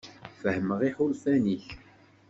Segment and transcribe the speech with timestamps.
[0.41, 1.65] Fehmeɣ iḥulfan-ik.